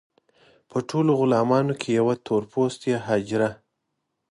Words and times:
په 0.69 0.77
ټولو 0.89 1.11
غلامانو 1.19 1.73
کې 1.81 1.89
یوه 1.99 2.15
تور 2.25 2.43
پوستې 2.51 2.93
حاجره. 3.05 3.49